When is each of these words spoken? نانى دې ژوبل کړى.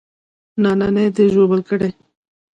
نانى 0.61 1.05
دې 1.15 1.25
ژوبل 1.33 1.61
کړى. 1.69 1.89